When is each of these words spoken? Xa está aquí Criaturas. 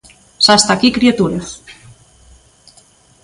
Xa 0.45 0.53
está 0.57 0.71
aquí 0.73 0.89
Criaturas. 0.97 1.47